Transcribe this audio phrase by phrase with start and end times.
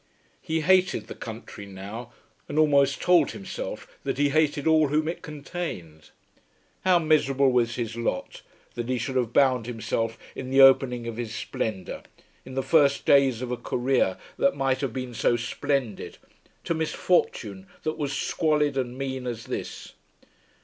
[0.41, 2.11] He hated the country now,
[2.49, 6.09] and almost told himself that he hated all whom it contained.
[6.83, 8.41] How miserable was his lot,
[8.73, 12.01] that he should have bound himself in the opening of his splendour,
[12.45, 16.17] in the first days of a career that might have been so splendid,
[16.63, 19.93] to misfortune that was squalid and mean as this.